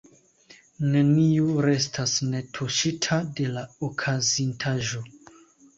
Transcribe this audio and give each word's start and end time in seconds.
Neniu 0.95 1.51
restas 1.67 2.15
netuŝita 2.31 3.21
de 3.37 3.49
la 3.59 3.69
okazintaĵo. 3.91 5.09